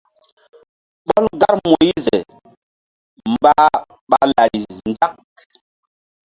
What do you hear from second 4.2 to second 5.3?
lari nzak.